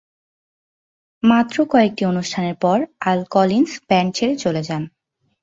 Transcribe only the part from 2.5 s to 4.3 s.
পর, Al Collins band